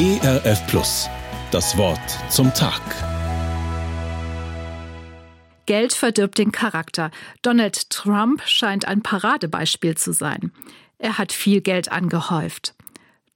ERF 0.00 0.66
Plus. 0.66 1.10
Das 1.50 1.76
Wort 1.76 2.00
zum 2.30 2.54
Tag. 2.54 2.80
Geld 5.66 5.92
verdirbt 5.92 6.38
den 6.38 6.52
Charakter. 6.52 7.10
Donald 7.42 7.90
Trump 7.90 8.40
scheint 8.46 8.86
ein 8.86 9.02
Paradebeispiel 9.02 9.98
zu 9.98 10.14
sein. 10.14 10.52
Er 10.96 11.18
hat 11.18 11.32
viel 11.32 11.60
Geld 11.60 11.92
angehäuft. 11.92 12.74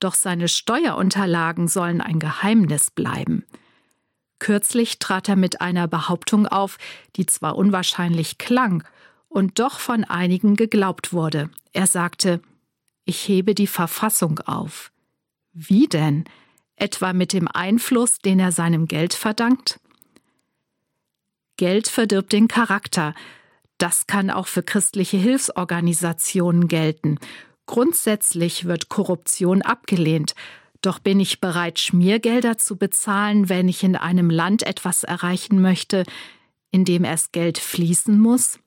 Doch 0.01 0.15
seine 0.15 0.49
Steuerunterlagen 0.49 1.69
sollen 1.69 2.01
ein 2.01 2.19
Geheimnis 2.19 2.91
bleiben. 2.91 3.45
Kürzlich 4.39 4.99
trat 4.99 5.29
er 5.29 5.37
mit 5.37 5.61
einer 5.61 5.87
Behauptung 5.87 6.47
auf, 6.47 6.79
die 7.17 7.27
zwar 7.27 7.57
unwahrscheinlich 7.57 8.39
klang 8.39 8.85
und 9.29 9.59
doch 9.59 9.81
von 9.81 10.05
einigen 10.05 10.57
geglaubt 10.57 11.13
wurde. 11.13 11.51
Er 11.75 11.87
sagte, 11.87 12.41
ich 13.05 13.29
hebe 13.29 13.55
die 13.55 13.67
Verfassung 13.67 14.39
auf. 14.39 14.93
Wie 15.53 15.89
denn? 15.89 16.25
Etwa 16.77 17.13
mit 17.13 17.33
dem 17.33 17.49
Einfluss, 17.49 18.19
den 18.19 18.41
er 18.41 18.53
seinem 18.53 18.87
Geld 18.87 19.15
verdankt? 19.15 19.81
Geld 21.57 21.89
verdirbt 21.89 22.33
den 22.33 22.49
Charakter. 22.49 23.15
Das 23.79 24.07
kann 24.07 24.31
auch 24.31 24.47
für 24.47 24.63
christliche 24.63 25.17
Hilfsorganisationen 25.17 26.69
gelten. 26.69 27.19
Grundsätzlich 27.67 28.65
wird 28.65 28.89
Korruption 28.89 29.63
abgelehnt. 29.63 30.35
Doch 30.83 30.99
bin 30.99 31.21
ich 31.21 31.41
bereit, 31.41 31.79
Schmiergelder 31.79 32.59
zu 32.59 32.77
bezahlen, 32.77 33.49
wenn 33.49 33.69
ich 33.69 33.83
in 33.85 33.97
einem 33.97 34.29
Land 34.29 34.65
etwas 34.65 35.05
erreichen 35.05 35.63
möchte, 35.63 36.05
in 36.71 36.85
dem 36.85 37.05
erst 37.05 37.33
Geld 37.33 37.59
fließen 37.59 38.21
muss? 38.21 38.59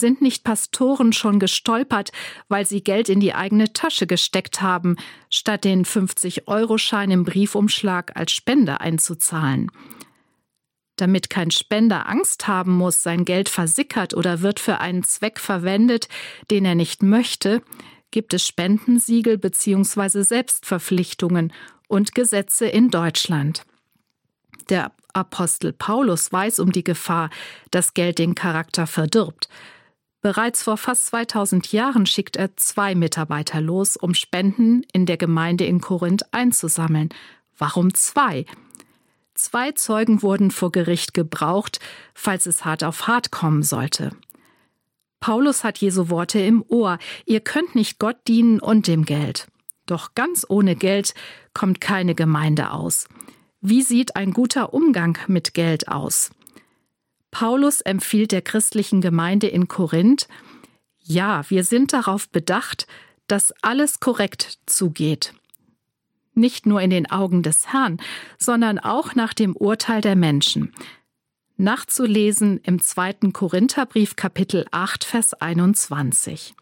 Sind 0.00 0.22
nicht 0.22 0.44
Pastoren 0.44 1.12
schon 1.12 1.38
gestolpert, 1.38 2.10
weil 2.48 2.64
sie 2.64 2.82
Geld 2.82 3.10
in 3.10 3.20
die 3.20 3.34
eigene 3.34 3.74
Tasche 3.74 4.06
gesteckt 4.06 4.62
haben, 4.62 4.96
statt 5.28 5.64
den 5.64 5.84
50-Euro-Schein 5.84 7.10
im 7.10 7.24
Briefumschlag 7.24 8.16
als 8.16 8.32
Spende 8.32 8.80
einzuzahlen? 8.80 9.70
Damit 10.96 11.28
kein 11.28 11.50
Spender 11.50 12.08
Angst 12.08 12.48
haben 12.48 12.72
muss, 12.72 13.02
sein 13.02 13.26
Geld 13.26 13.50
versickert 13.50 14.14
oder 14.14 14.40
wird 14.40 14.58
für 14.58 14.78
einen 14.78 15.02
Zweck 15.02 15.38
verwendet, 15.38 16.08
den 16.50 16.64
er 16.64 16.74
nicht 16.74 17.02
möchte, 17.02 17.62
gibt 18.10 18.32
es 18.32 18.46
Spendensiegel 18.46 19.36
bzw. 19.36 20.22
Selbstverpflichtungen 20.22 21.52
und 21.88 22.14
Gesetze 22.14 22.66
in 22.66 22.88
Deutschland. 22.88 23.64
Der 24.70 24.92
Apostel 25.12 25.74
Paulus 25.74 26.32
weiß 26.32 26.58
um 26.60 26.72
die 26.72 26.84
Gefahr, 26.84 27.28
dass 27.70 27.92
Geld 27.92 28.18
den 28.18 28.34
Charakter 28.34 28.86
verdirbt. 28.86 29.48
Bereits 30.22 30.62
vor 30.62 30.76
fast 30.76 31.06
2000 31.06 31.72
Jahren 31.72 32.04
schickt 32.04 32.36
er 32.36 32.56
zwei 32.56 32.94
Mitarbeiter 32.94 33.60
los, 33.60 33.96
um 33.96 34.12
Spenden 34.12 34.82
in 34.92 35.06
der 35.06 35.16
Gemeinde 35.16 35.64
in 35.64 35.80
Korinth 35.80 36.24
einzusammeln. 36.32 37.08
Warum 37.56 37.94
zwei? 37.94 38.44
Zwei 39.34 39.72
Zeugen 39.72 40.22
wurden 40.22 40.50
vor 40.50 40.70
Gericht 40.72 41.14
gebraucht, 41.14 41.80
falls 42.14 42.44
es 42.44 42.66
hart 42.66 42.84
auf 42.84 43.06
hart 43.06 43.30
kommen 43.30 43.62
sollte. 43.62 44.10
Paulus 45.20 45.64
hat 45.64 45.78
Jesu 45.78 46.10
Worte 46.10 46.40
im 46.40 46.64
Ohr. 46.68 46.98
Ihr 47.24 47.40
könnt 47.40 47.74
nicht 47.74 47.98
Gott 47.98 48.16
dienen 48.28 48.60
und 48.60 48.86
dem 48.86 49.04
Geld. 49.04 49.48
Doch 49.86 50.14
ganz 50.14 50.44
ohne 50.48 50.76
Geld 50.76 51.14
kommt 51.54 51.80
keine 51.80 52.14
Gemeinde 52.14 52.72
aus. 52.72 53.06
Wie 53.62 53.82
sieht 53.82 54.16
ein 54.16 54.32
guter 54.32 54.72
Umgang 54.72 55.18
mit 55.26 55.52
Geld 55.54 55.88
aus? 55.88 56.30
Paulus 57.40 57.80
empfiehlt 57.80 58.32
der 58.32 58.42
christlichen 58.42 59.00
Gemeinde 59.00 59.46
in 59.46 59.66
Korinth, 59.66 60.28
ja, 60.98 61.42
wir 61.48 61.64
sind 61.64 61.94
darauf 61.94 62.28
bedacht, 62.28 62.86
dass 63.28 63.54
alles 63.62 63.98
korrekt 63.98 64.58
zugeht 64.66 65.32
nicht 66.34 66.66
nur 66.66 66.80
in 66.80 66.90
den 66.90 67.10
Augen 67.10 67.42
des 67.42 67.72
Herrn, 67.72 68.00
sondern 68.38 68.78
auch 68.78 69.14
nach 69.14 69.34
dem 69.34 69.56
Urteil 69.56 70.00
der 70.00 70.16
Menschen. 70.16 70.72
Nachzulesen 71.56 72.58
im 72.58 72.80
zweiten 72.80 73.32
Korintherbrief 73.32 74.16
Kapitel 74.16 74.66
8, 74.70 75.04
Vers 75.04 75.34
21. 75.34 76.54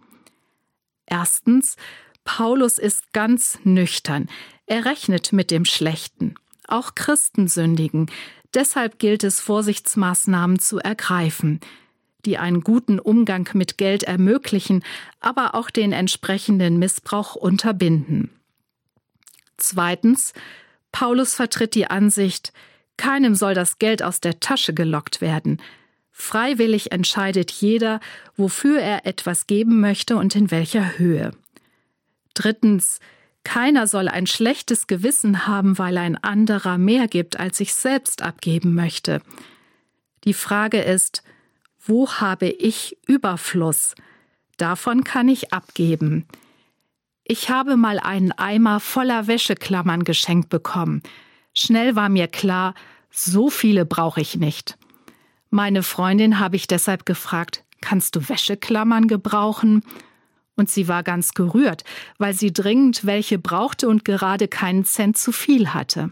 Erstens, 1.06 1.76
Paulus 2.24 2.78
ist 2.78 3.12
ganz 3.12 3.58
nüchtern. 3.64 4.28
Er 4.66 4.84
rechnet 4.84 5.32
mit 5.32 5.50
dem 5.50 5.64
Schlechten. 5.64 6.34
Auch 6.66 6.94
Christen 6.94 7.48
sündigen. 7.48 8.10
Deshalb 8.54 8.98
gilt 8.98 9.24
es, 9.24 9.40
Vorsichtsmaßnahmen 9.40 10.58
zu 10.58 10.78
ergreifen, 10.78 11.60
die 12.24 12.38
einen 12.38 12.62
guten 12.62 12.98
Umgang 12.98 13.48
mit 13.52 13.78
Geld 13.78 14.02
ermöglichen, 14.02 14.82
aber 15.20 15.54
auch 15.54 15.70
den 15.70 15.92
entsprechenden 15.92 16.78
Missbrauch 16.78 17.34
unterbinden. 17.34 18.30
Zweitens, 19.56 20.32
Paulus 20.92 21.34
vertritt 21.34 21.74
die 21.74 21.88
Ansicht, 21.88 22.52
keinem 22.96 23.34
soll 23.34 23.54
das 23.54 23.78
Geld 23.78 24.02
aus 24.02 24.20
der 24.20 24.40
Tasche 24.40 24.74
gelockt 24.74 25.20
werden. 25.20 25.60
Freiwillig 26.10 26.90
entscheidet 26.90 27.50
jeder, 27.52 28.00
wofür 28.36 28.80
er 28.80 29.06
etwas 29.06 29.46
geben 29.46 29.80
möchte 29.80 30.16
und 30.16 30.34
in 30.34 30.50
welcher 30.50 30.98
Höhe. 30.98 31.30
Drittens, 32.34 32.98
keiner 33.48 33.86
soll 33.86 34.08
ein 34.08 34.26
schlechtes 34.26 34.88
Gewissen 34.88 35.46
haben, 35.46 35.78
weil 35.78 35.96
ein 35.96 36.22
anderer 36.22 36.76
mehr 36.76 37.08
gibt, 37.08 37.40
als 37.40 37.60
ich 37.60 37.72
selbst 37.72 38.20
abgeben 38.20 38.74
möchte. 38.74 39.22
Die 40.24 40.34
Frage 40.34 40.82
ist, 40.82 41.22
wo 41.80 42.10
habe 42.10 42.48
ich 42.48 42.98
Überfluss? 43.06 43.94
Davon 44.58 45.02
kann 45.02 45.30
ich 45.30 45.50
abgeben. 45.54 46.26
Ich 47.24 47.48
habe 47.48 47.78
mal 47.78 47.98
einen 47.98 48.32
Eimer 48.32 48.80
voller 48.80 49.28
Wäscheklammern 49.28 50.04
geschenkt 50.04 50.50
bekommen. 50.50 51.02
Schnell 51.54 51.96
war 51.96 52.10
mir 52.10 52.28
klar, 52.28 52.74
so 53.10 53.48
viele 53.48 53.86
brauche 53.86 54.20
ich 54.20 54.36
nicht. 54.36 54.76
Meine 55.48 55.82
Freundin 55.82 56.38
habe 56.38 56.56
ich 56.56 56.66
deshalb 56.66 57.06
gefragt, 57.06 57.64
kannst 57.80 58.14
du 58.14 58.28
Wäscheklammern 58.28 59.08
gebrauchen? 59.08 59.82
Und 60.58 60.68
sie 60.68 60.88
war 60.88 61.04
ganz 61.04 61.34
gerührt, 61.34 61.84
weil 62.18 62.34
sie 62.34 62.52
dringend 62.52 63.06
welche 63.06 63.38
brauchte 63.38 63.88
und 63.88 64.04
gerade 64.04 64.48
keinen 64.48 64.84
Cent 64.84 65.16
zu 65.16 65.30
viel 65.30 65.72
hatte. 65.72 66.10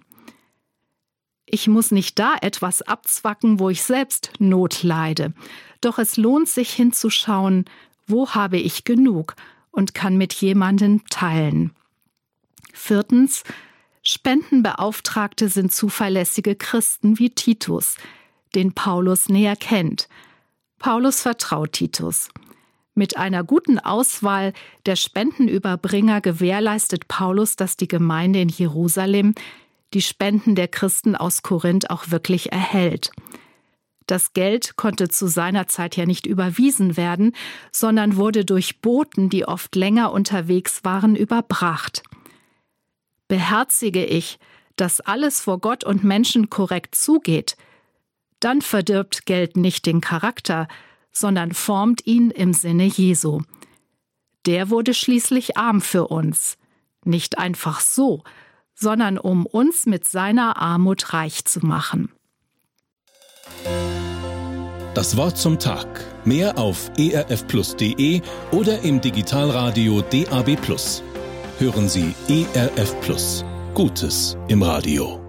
Ich 1.46 1.66
muss 1.66 1.90
nicht 1.90 2.20
da 2.20 2.36
etwas 2.40 2.80
abzwacken, 2.80 3.58
wo 3.58 3.70
ich 3.70 3.82
selbst 3.82 4.30
Not 4.38 4.84
leide. 4.84 5.34
Doch 5.80 5.98
es 5.98 6.16
lohnt 6.16 6.48
sich 6.48 6.72
hinzuschauen, 6.72 7.64
wo 8.06 8.30
habe 8.30 8.56
ich 8.56 8.84
genug 8.84 9.34
und 9.72 9.94
kann 9.94 10.16
mit 10.16 10.32
jemandem 10.32 11.04
teilen. 11.10 11.72
Viertens, 12.72 13.42
Spendenbeauftragte 14.04 15.48
sind 15.48 15.72
zuverlässige 15.72 16.54
Christen 16.54 17.18
wie 17.18 17.30
Titus, 17.30 17.96
den 18.54 18.74
Paulus 18.74 19.28
näher 19.28 19.56
kennt. 19.56 20.08
Paulus 20.78 21.22
vertraut 21.22 21.72
Titus. 21.72 22.28
Mit 22.98 23.18
einer 23.18 23.44
guten 23.44 23.78
Auswahl 23.78 24.54
der 24.86 24.96
Spendenüberbringer 24.96 26.22
gewährleistet 26.22 27.08
Paulus, 27.08 27.54
dass 27.54 27.76
die 27.76 27.88
Gemeinde 27.88 28.40
in 28.40 28.48
Jerusalem 28.48 29.34
die 29.92 30.00
Spenden 30.00 30.54
der 30.54 30.66
Christen 30.66 31.14
aus 31.14 31.42
Korinth 31.42 31.90
auch 31.90 32.10
wirklich 32.10 32.52
erhält. 32.52 33.10
Das 34.06 34.32
Geld 34.32 34.76
konnte 34.76 35.10
zu 35.10 35.26
seiner 35.26 35.66
Zeit 35.66 35.94
ja 35.96 36.06
nicht 36.06 36.24
überwiesen 36.24 36.96
werden, 36.96 37.34
sondern 37.70 38.16
wurde 38.16 38.46
durch 38.46 38.80
Boten, 38.80 39.28
die 39.28 39.44
oft 39.46 39.76
länger 39.76 40.10
unterwegs 40.10 40.82
waren, 40.82 41.16
überbracht. 41.16 42.02
Beherzige 43.28 44.06
ich, 44.06 44.38
dass 44.76 45.02
alles 45.02 45.40
vor 45.40 45.58
Gott 45.58 45.84
und 45.84 46.02
Menschen 46.02 46.48
korrekt 46.48 46.94
zugeht, 46.94 47.58
dann 48.40 48.62
verdirbt 48.62 49.26
Geld 49.26 49.58
nicht 49.58 49.84
den 49.84 50.00
Charakter, 50.00 50.66
sondern 51.16 51.52
formt 51.52 52.06
ihn 52.06 52.30
im 52.30 52.52
Sinne 52.52 52.84
Jesu. 52.84 53.40
Der 54.44 54.70
wurde 54.70 54.94
schließlich 54.94 55.56
arm 55.56 55.80
für 55.80 56.08
uns, 56.08 56.56
nicht 57.04 57.38
einfach 57.38 57.80
so, 57.80 58.22
sondern 58.74 59.18
um 59.18 59.46
uns 59.46 59.86
mit 59.86 60.06
seiner 60.06 60.58
Armut 60.58 61.14
reich 61.14 61.44
zu 61.44 61.64
machen. 61.64 62.12
Das 64.94 65.16
Wort 65.16 65.36
zum 65.36 65.58
Tag. 65.58 65.86
Mehr 66.24 66.58
auf 66.58 66.90
erfplus.de 66.98 68.20
oder 68.50 68.80
im 68.80 69.00
Digitalradio 69.00 70.02
DAB+. 70.02 70.56
Hören 71.58 71.88
Sie 71.88 72.14
ERF 72.28 73.00
Plus. 73.00 73.44
Gutes 73.74 74.36
im 74.48 74.62
Radio. 74.62 75.25